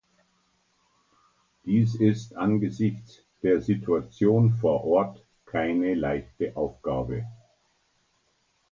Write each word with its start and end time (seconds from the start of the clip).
Dies 1.63 1.93
ist 1.93 2.35
angesichts 2.35 3.19
der 3.43 3.61
Situation 3.61 4.51
vor 4.51 4.83
Ort 4.83 5.23
keine 5.45 5.93
leichte 5.93 6.57
Aufgabe. 6.57 7.27